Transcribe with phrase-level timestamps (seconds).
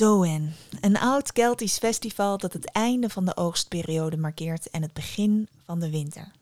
[0.00, 5.48] Zoen, een oud Keltisch festival dat het einde van de oogstperiode markeert en het begin
[5.64, 6.32] van de winter.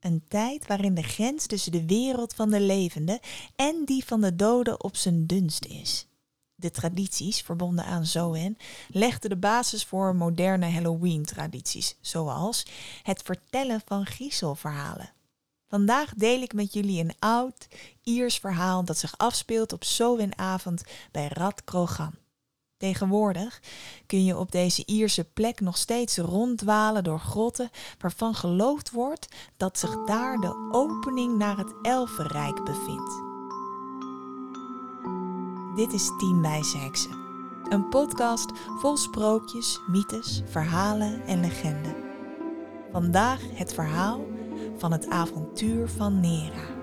[0.00, 3.20] Een tijd waarin de grens tussen de wereld van de levenden
[3.56, 6.06] en die van de doden op zijn dunst is.
[6.54, 8.58] De tradities verbonden aan Zoen
[8.88, 12.66] legden de basis voor moderne Halloween-tradities, zoals
[13.02, 15.12] het vertellen van griezelverhalen.
[15.68, 17.68] Vandaag deel ik met jullie een oud
[18.02, 22.20] Iers verhaal dat zich afspeelt op Zowenavond bij Rad Krogan.
[22.82, 23.60] Tegenwoordig
[24.06, 29.78] kun je op deze Ierse plek nog steeds ronddwalen door grotten waarvan geloofd wordt dat
[29.78, 33.22] zich daar de opening naar het Elfenrijk bevindt.
[35.76, 37.18] Dit is Tien Wijze Heksen,
[37.68, 41.96] een podcast vol sprookjes, mythes, verhalen en legenden.
[42.92, 44.24] Vandaag het verhaal
[44.76, 46.81] van het avontuur van Nera.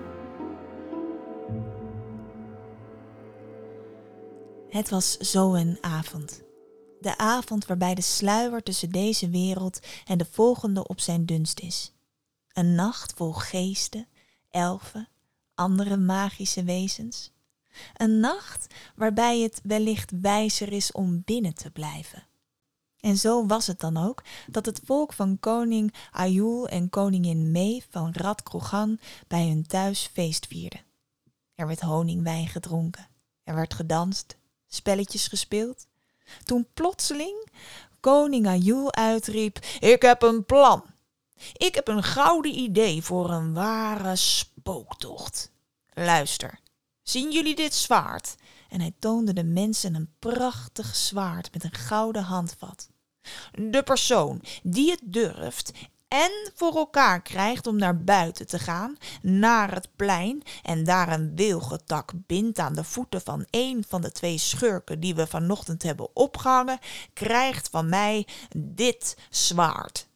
[4.70, 6.42] Het was zo een avond.
[7.00, 11.92] De avond waarbij de sluier tussen deze wereld en de volgende op zijn dunst is.
[12.52, 14.06] Een nacht vol geesten,
[14.50, 15.08] elfen,
[15.54, 17.32] andere magische wezens.
[17.96, 22.26] Een nacht waarbij het wellicht wijzer is om binnen te blijven.
[23.00, 27.84] En zo was het dan ook dat het volk van koning Ayul en koningin Mee
[27.88, 28.98] van Rad Krogan
[29.28, 30.80] bij hun thuis feest vierde.
[31.54, 33.08] Er werd honingwijn gedronken,
[33.42, 34.38] er werd gedanst,
[34.70, 35.86] spelletjes gespeeld.
[36.44, 37.48] Toen plotseling
[38.00, 40.84] koning Ayul uitriep: Ik heb een plan.
[41.52, 45.50] Ik heb een gouden idee voor een ware spooktocht.
[45.94, 46.60] Luister,
[47.02, 48.34] zien jullie dit zwaard?
[48.68, 52.88] En hij toonde de mensen een prachtig zwaard met een gouden handvat.
[53.52, 55.72] De persoon die het durft
[56.10, 61.36] en voor elkaar krijgt om naar buiten te gaan, naar het plein en daar een
[61.36, 66.16] wilgetak bindt aan de voeten van een van de twee schurken die we vanochtend hebben
[66.16, 66.78] opgehangen,
[67.12, 70.08] krijgt van mij dit zwaard.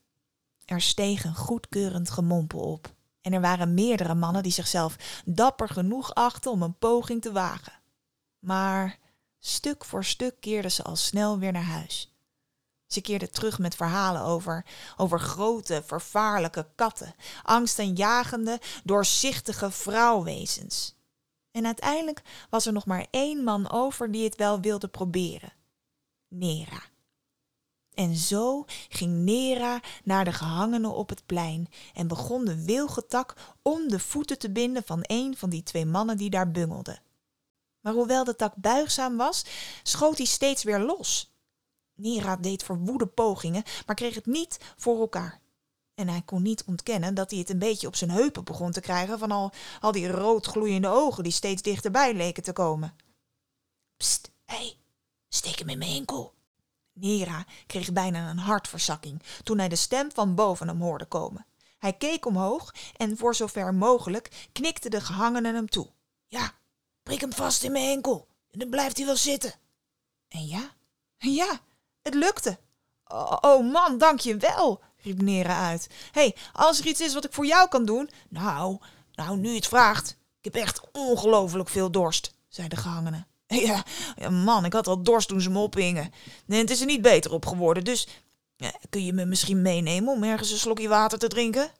[0.65, 2.93] Er steeg een goedkeurend gemompel op.
[3.21, 7.73] En er waren meerdere mannen die zichzelf dapper genoeg achten om een poging te wagen.
[8.39, 8.99] Maar
[9.39, 12.14] stuk voor stuk keerden ze al snel weer naar huis.
[12.87, 20.95] Ze keerde terug met verhalen over, over grote, vervaarlijke katten, angstaanjagende, doorzichtige vrouwwezens.
[21.51, 25.53] En uiteindelijk was er nog maar één man over die het wel wilde proberen.
[26.29, 26.83] Nera.
[27.95, 33.89] En zo ging Nera naar de gehangenen op het plein en begon de wilgetak om
[33.89, 37.03] de voeten te binden van een van die twee mannen die daar bungelden.
[37.81, 39.45] Maar hoewel de tak buigzaam was,
[39.83, 41.34] schoot hij steeds weer los.
[41.95, 45.41] Nera deed verwoede pogingen, maar kreeg het niet voor elkaar.
[45.95, 48.81] En hij kon niet ontkennen dat hij het een beetje op zijn heupen begon te
[48.81, 52.97] krijgen van al, al die rood gloeiende ogen die steeds dichterbij leken te komen.
[53.97, 54.77] Pst, hé, hey,
[55.29, 56.35] steek hem in mijn enkel.
[56.93, 61.47] Nera kreeg bijna een hartverzakking toen hij de stem van boven hem hoorde komen.
[61.79, 65.91] Hij keek omhoog en voor zover mogelijk knikte de gehangenen hem toe.
[66.27, 66.53] Ja,
[67.03, 69.55] prik hem vast in mijn enkel en dan blijft hij wel zitten.
[70.29, 70.75] En ja,
[71.19, 71.61] ja,
[72.05, 72.59] het lukte.
[73.41, 75.87] Oh, man, dank je wel, riep Nera uit.
[76.13, 78.11] Hé, hey, als er iets is wat ik voor jou kan doen...
[78.29, 78.79] Nou,
[79.13, 80.17] nou, nu het vraagt.
[80.41, 83.27] Ik heb echt ongelooflijk veel dorst, zei de gehangene.
[84.17, 86.13] Ja, man, ik had al dorst toen ze me ophingen.
[86.47, 88.09] En het is er niet beter op geworden, dus...
[88.57, 91.71] Ja, kun je me misschien meenemen om ergens een slokje water te drinken?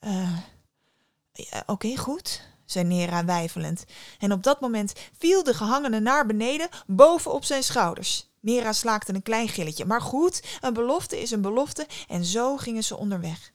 [0.00, 3.84] Ja, Oké, goed, zei Nera weifelend.
[4.18, 8.31] En op dat moment viel de gehangene naar beneden boven op zijn schouders.
[8.42, 9.84] Nera slaakte een klein gilletje.
[9.84, 13.52] Maar goed, een belofte is een belofte en zo gingen ze onderweg.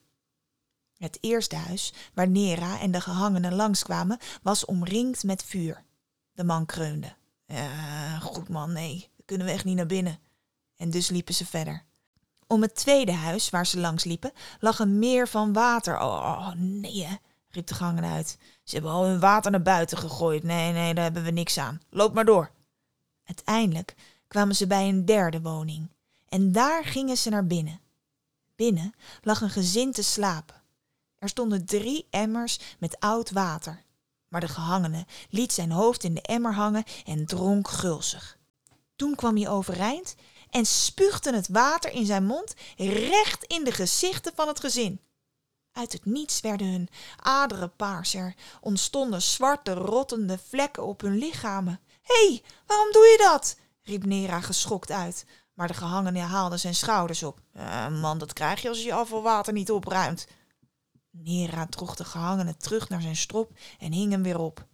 [0.98, 5.84] Het eerste huis, waar Nera en de gehangenen langskwamen, was omringd met vuur.
[6.32, 7.16] De man kreunde.
[8.22, 10.20] Goed man, nee, kunnen we echt niet naar binnen.
[10.76, 11.86] En dus liepen ze verder.
[12.48, 16.00] Om het tweede huis, waar ze langs liepen, lag een meer van water.
[16.00, 17.20] Oh, nee,
[17.50, 18.38] riep de gangen uit.
[18.64, 20.44] Ze hebben al hun water naar buiten gegooid.
[20.44, 21.82] Nee, nee, daar hebben we niks aan.
[21.90, 22.52] Loop maar door.
[23.24, 23.96] Uiteindelijk
[24.28, 25.90] kwamen ze bij een derde woning.
[26.30, 27.80] En daar gingen ze naar binnen.
[28.56, 30.62] Binnen lag een gezin te slapen.
[31.18, 33.84] Er stonden drie emmers met oud water.
[34.28, 38.38] Maar de gehangene liet zijn hoofd in de emmer hangen en dronk gulzig.
[38.96, 40.16] Toen kwam hij overeind
[40.50, 45.02] en spuugde het water in zijn mond recht in de gezichten van het gezin.
[45.72, 48.14] Uit het niets werden hun aderen paars.
[48.14, 51.80] Er ontstonden zwarte, rottende vlekken op hun lichamen.
[52.02, 53.58] Hé, hey, waarom doe je dat?
[53.88, 55.26] Riep Nera geschokt uit.
[55.54, 57.40] Maar de gehangene haalde zijn schouders op.
[57.56, 60.28] Uh, man, dat krijg je als je je afvalwater niet opruimt.
[61.12, 64.66] Nera droeg de gehangene terug naar zijn strop en hing hem weer op.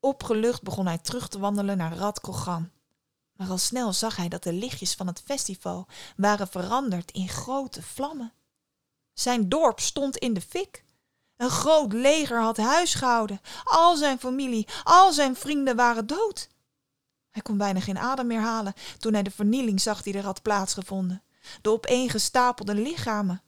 [0.00, 2.20] Opgelucht begon hij terug te wandelen naar Rad
[3.36, 7.82] Maar al snel zag hij dat de lichtjes van het festival waren veranderd in grote
[7.82, 8.32] vlammen.
[9.12, 10.84] Zijn dorp stond in de fik.
[11.36, 13.40] Een groot leger had huis gehouden.
[13.64, 16.48] Al zijn familie, al zijn vrienden waren dood.
[17.34, 20.42] Hij kon bijna geen adem meer halen toen hij de vernieling zag die er had
[20.42, 21.22] plaatsgevonden.
[21.62, 23.42] De opeengestapelde lichamen.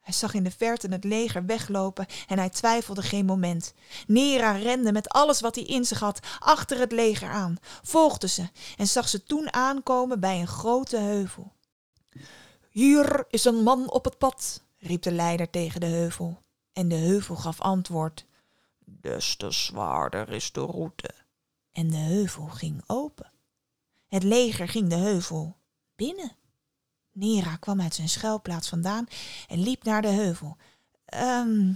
[0.00, 3.74] Hij zag in de verte het leger weglopen en hij twijfelde geen moment.
[4.06, 8.48] Nera rende met alles wat hij in zich had achter het leger aan, volgde ze
[8.76, 11.52] en zag ze toen aankomen bij een grote heuvel.
[12.70, 16.42] Hier is een man op het pad, riep de leider tegen de heuvel.
[16.72, 18.26] En de heuvel gaf antwoord.
[18.84, 21.19] Des te zwaarder is de route.
[21.72, 23.30] En de heuvel ging open.
[24.08, 25.56] Het leger ging de heuvel
[25.96, 26.36] binnen.
[27.12, 29.06] Nera kwam uit zijn schuilplaats vandaan
[29.48, 30.56] en liep naar de heuvel.
[31.04, 31.72] Ehm,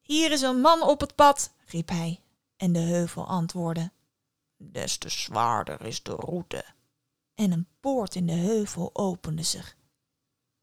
[0.00, 2.20] hier is een man op het pad, riep hij.
[2.56, 3.90] En de heuvel antwoordde.
[4.56, 6.64] Des te zwaarder is de route.
[7.34, 9.76] En een poort in de heuvel opende zich.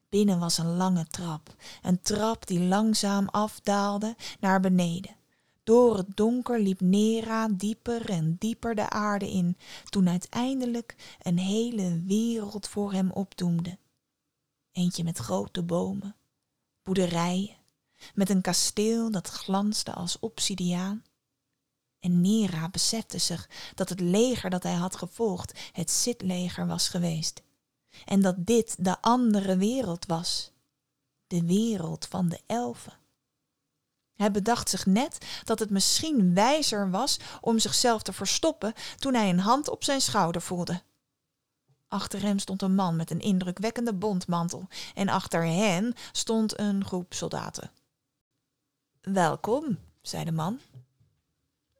[0.10, 5.16] Binnen was een lange trap, een trap die langzaam afdaalde naar beneden.
[5.64, 9.58] Door het donker liep Nera dieper en dieper de aarde in,
[9.90, 13.78] toen uiteindelijk een hele wereld voor hem opdoemde.
[14.72, 16.16] Eentje met grote bomen,
[16.84, 17.58] boerderijen,
[18.14, 21.04] met een kasteel dat glansde als obsidiaan.
[22.00, 27.42] En Nera besefte zich dat het leger dat hij had gevolgd het Sith-leger was geweest.
[28.06, 30.52] En dat dit de andere wereld was,
[31.28, 33.02] de wereld van de elfen.
[34.16, 39.30] Hij bedacht zich net dat het misschien wijzer was om zichzelf te verstoppen toen hij
[39.30, 40.82] een hand op zijn schouder voelde.
[41.88, 47.14] Achter hem stond een man met een indrukwekkende bontmantel en achter hen stond een groep
[47.14, 47.72] soldaten.
[49.02, 50.60] Welkom, zei de man.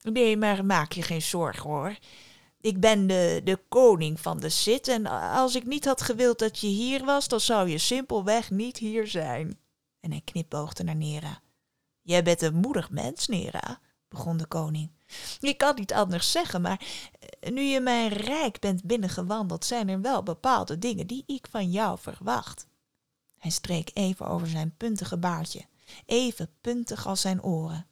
[0.02, 1.98] Nee, maar maak je geen zorgen hoor.
[2.62, 6.60] Ik ben de, de koning van de Zit en als ik niet had gewild dat
[6.60, 9.60] je hier was, dan zou je simpelweg niet hier zijn.
[10.00, 11.42] En hij knipoogde naar Nera.
[12.04, 14.92] Jij bent een moedig mens, Nera, begon de koning.
[15.40, 16.86] Ik kan niet anders zeggen, maar
[17.40, 21.72] eh, nu je mijn rijk bent binnengewandeld, zijn er wel bepaalde dingen die ik van
[21.72, 22.68] jou verwacht.
[23.38, 25.66] Hij streek even over zijn puntige baardje,
[26.06, 27.88] even puntig als zijn oren.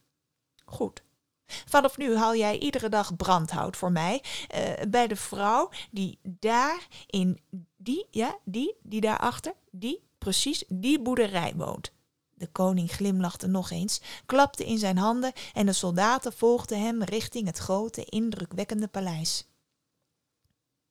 [0.66, 1.04] Goed.
[1.46, 4.24] Vanaf nu haal jij iedere dag brandhout voor mij
[4.56, 7.40] uh, bij de vrouw die daar in
[7.78, 11.92] die, ja, die, die daarachter, die, precies, die boerderij woont.
[12.42, 17.46] De koning glimlachte nog eens, klapte in zijn handen en de soldaten volgden hem richting
[17.46, 19.48] het grote, indrukwekkende paleis.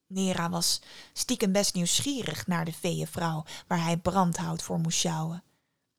[0.06, 0.80] Nera was
[1.12, 5.42] stiekem best nieuwsgierig naar de veeënvrouw waar hij brandhout voor moest sjouwen.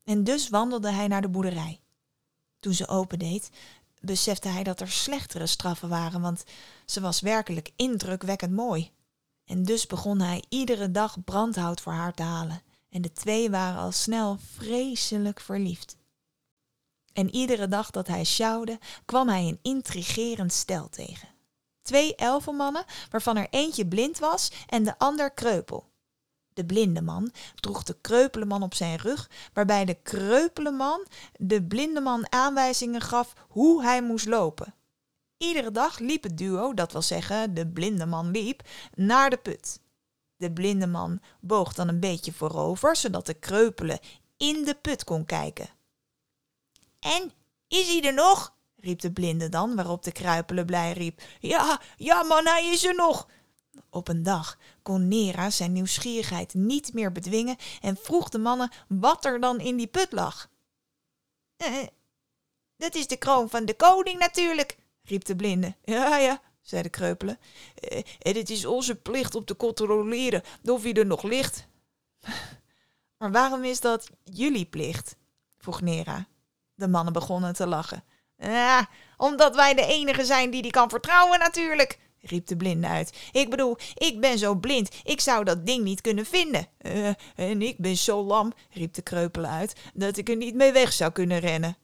[0.04, 1.80] En dus wandelde hij naar de boerderij.
[2.60, 3.50] Toen ze opendeed,
[4.00, 6.44] besefte hij dat er slechtere straffen waren, want
[6.84, 8.90] ze was werkelijk indrukwekkend mooi.
[9.44, 12.62] En dus begon hij iedere dag brandhout voor haar te halen
[12.92, 15.96] en de twee waren al snel vreselijk verliefd.
[17.12, 21.28] En iedere dag dat hij sjouwde, kwam hij een intrigerend stel tegen.
[21.82, 25.90] Twee elfenmannen, waarvan er eentje blind was en de ander kreupel.
[26.54, 31.62] De blinde man droeg de kreupele man op zijn rug, waarbij de kreupele man de
[31.62, 34.74] blinde man aanwijzingen gaf hoe hij moest lopen.
[35.36, 38.62] Iedere dag liep het duo, dat wil zeggen de blinde man liep,
[38.94, 39.80] naar de put.
[40.42, 44.00] De blinde man boog dan een beetje voorover, zodat de kreupele
[44.36, 45.68] in de put kon kijken.
[47.00, 47.32] En,
[47.68, 48.54] is hij er nog?
[48.76, 51.22] riep de blinde dan, waarop de kruipele blij riep.
[51.40, 53.28] Ja, ja man, hij is er nog.
[53.90, 59.24] Op een dag kon Nera zijn nieuwsgierigheid niet meer bedwingen en vroeg de mannen wat
[59.24, 60.48] er dan in die put lag.
[61.56, 61.86] Eh,
[62.76, 65.76] dat is de kroon van de koning natuurlijk, riep de blinde.
[65.84, 67.38] Ja, ja, zei de kreupele.
[67.74, 71.66] Eh, en het is onze plicht om te controleren of hij er nog ligt.
[73.18, 75.16] Maar waarom is dat jullie plicht?
[75.58, 76.26] vroeg Nera.
[76.74, 78.04] De mannen begonnen te lachen.
[78.36, 83.18] Ja, omdat wij de enige zijn die die kan vertrouwen natuurlijk, riep de blinde uit.
[83.32, 86.68] Ik bedoel, ik ben zo blind, ik zou dat ding niet kunnen vinden.
[86.80, 90.72] Uh, en ik ben zo lam, riep de kreupele uit, dat ik er niet mee
[90.72, 91.76] weg zou kunnen rennen.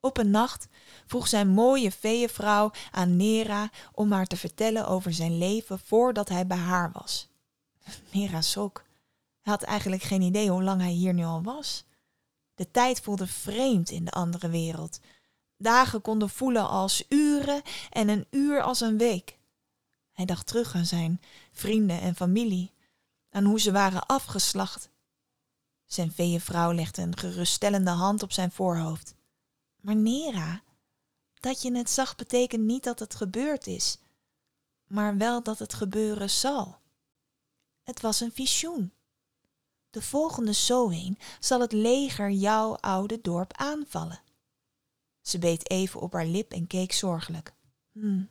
[0.00, 0.68] Op een nacht
[1.06, 6.46] vroeg zijn mooie veeënvrouw aan Nera om haar te vertellen over zijn leven voordat hij
[6.46, 7.28] bij haar was.
[8.12, 8.84] Nera schrok.
[9.40, 11.84] Hij had eigenlijk geen idee hoe lang hij hier nu al was.
[12.54, 15.00] De tijd voelde vreemd in de andere wereld.
[15.56, 19.38] Dagen konden voelen als uren en een uur als een week.
[20.12, 21.20] Hij dacht terug aan zijn
[21.52, 22.72] vrienden en familie,
[23.30, 24.90] aan hoe ze waren afgeslacht.
[25.86, 29.14] Zijn veeënvrouw legde een geruststellende hand op zijn voorhoofd.
[29.80, 30.62] Maar Nera,
[31.40, 33.98] dat je het zag betekent niet dat het gebeurd is.
[34.86, 36.78] maar wel dat het gebeuren zal.
[37.82, 38.92] Het was een visioen.
[39.90, 44.20] De volgende Soeen zal het leger jouw oude dorp aanvallen.
[45.20, 47.54] Ze beet even op haar lip en keek zorgelijk.
[47.92, 48.22] Hm,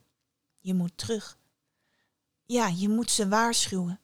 [0.60, 1.38] je moet terug.
[2.46, 4.00] Ja, je moet ze waarschuwen.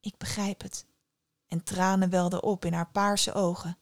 [0.00, 0.86] Ik begrijp het.
[1.48, 3.78] En tranen welden op in haar paarse ogen.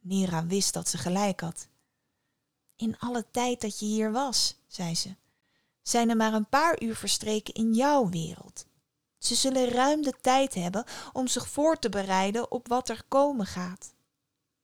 [0.00, 1.68] Nera wist dat ze gelijk had.
[2.84, 5.16] In alle tijd dat je hier was, zei ze,
[5.82, 8.66] zijn er maar een paar uur verstreken in jouw wereld.
[9.18, 13.46] Ze zullen ruim de tijd hebben om zich voor te bereiden op wat er komen
[13.46, 13.94] gaat.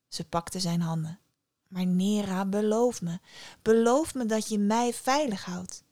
[0.08, 1.20] Ze pakte zijn handen.
[1.68, 3.20] Maar Nera, beloof me,
[3.62, 5.84] beloof me dat je mij veilig houdt.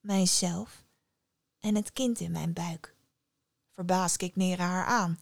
[0.00, 0.84] Mijzelf
[1.58, 2.94] en het kind in mijn buik.
[3.74, 5.20] Verbaasd keek Nera haar aan.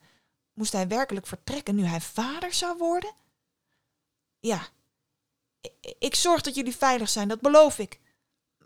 [0.52, 3.14] Moest hij werkelijk vertrekken nu hij vader zou worden?
[4.40, 4.69] Ja,
[5.99, 8.00] ik zorg dat jullie veilig zijn, dat beloof ik.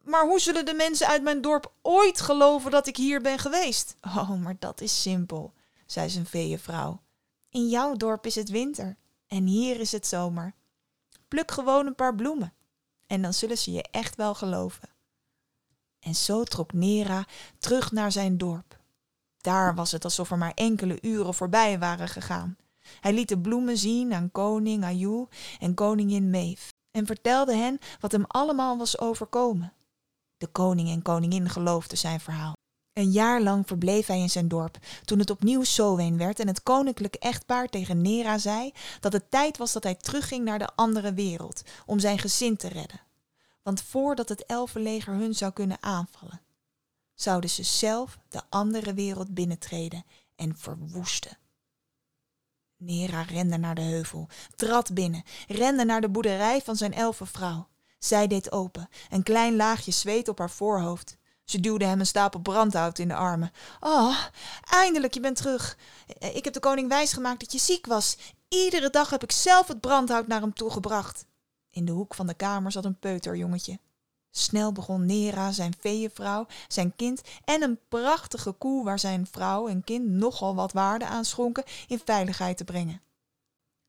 [0.02, 3.96] Maar hoe zullen de mensen uit mijn dorp ooit geloven dat ik hier ben geweest?
[4.02, 5.52] Oh, maar dat is simpel,
[5.86, 7.02] zei zijn veeënvrouw.
[7.50, 8.96] In jouw dorp is het winter
[9.26, 10.54] en hier is het zomer.
[11.28, 12.54] Pluk gewoon een paar bloemen
[13.06, 14.88] en dan zullen ze je echt wel geloven.
[16.00, 17.26] En zo trok Nera
[17.58, 18.78] terug naar zijn dorp.
[19.38, 22.56] Daar was het alsof er maar enkele uren voorbij waren gegaan.
[23.00, 25.26] Hij liet de bloemen zien aan koning Ayu
[25.58, 29.72] en koningin Maeve en vertelde hen wat hem allemaal was overkomen.
[30.36, 32.52] De koning en koningin geloofden zijn verhaal.
[32.92, 36.62] Een jaar lang verbleef hij in zijn dorp, toen het opnieuw Sowen werd en het
[36.62, 41.14] koninklijke echtpaar tegen Nera zei dat het tijd was dat hij terugging naar de andere
[41.14, 43.00] wereld om zijn gezin te redden.
[43.62, 46.40] Want voordat het elfenleger hun zou kunnen aanvallen,
[47.14, 50.04] zouden ze zelf de andere wereld binnentreden
[50.36, 51.38] en verwoesten.
[52.84, 57.68] Nera rende naar de heuvel, trad binnen, rende naar de boerderij van zijn elfenvrouw.
[57.98, 61.16] Zij deed open, een klein laagje zweet op haar voorhoofd.
[61.44, 63.50] Ze duwde hem een stapel brandhout in de armen.
[63.80, 64.18] Oh,
[64.70, 65.78] eindelijk, je bent terug.
[66.18, 68.16] Ik heb de koning wijsgemaakt dat je ziek was.
[68.48, 71.26] Iedere dag heb ik zelf het brandhout naar hem toegebracht.
[71.70, 73.78] In de hoek van de kamer zat een peuterjongetje.
[74.36, 79.84] Snel begon Nera zijn veeënvrouw, zijn kind en een prachtige koe waar zijn vrouw en
[79.84, 83.02] kind nogal wat waarde aan schonken in veiligheid te brengen.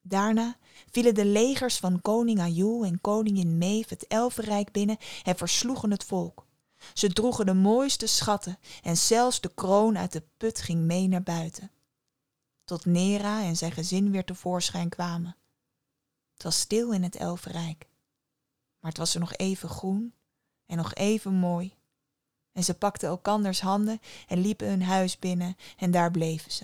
[0.02, 0.58] Daarna
[0.92, 6.04] vielen de legers van koning Ajoel en koningin Meef het Elfenrijk binnen en versloegen het
[6.04, 6.46] volk.
[6.94, 11.24] Ze droegen de mooiste schatten en zelfs de kroon uit de put ging mee naar
[11.24, 11.72] buiten.
[12.66, 15.36] Tot Nera en zijn gezin weer tevoorschijn kwamen.
[16.34, 17.88] Het was stil in het Elfenrijk,
[18.80, 20.14] maar het was er nog even groen
[20.66, 21.74] en nog even mooi.
[22.52, 26.64] En ze pakten elkanders handen en liepen hun huis binnen en daar bleven ze.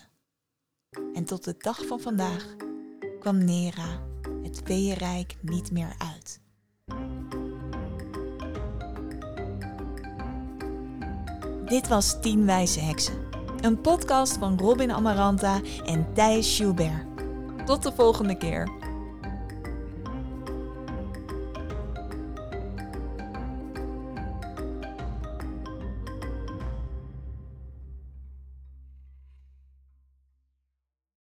[1.14, 2.56] En tot de dag van vandaag
[3.20, 4.00] kwam Nera
[4.44, 6.40] het Veeënrijk niet meer uit.
[11.66, 13.28] Dit was Tien Wijze Heksen,
[13.62, 17.06] een podcast van Robin Amaranta en Thijs Schubert.
[17.66, 18.81] Tot de volgende keer.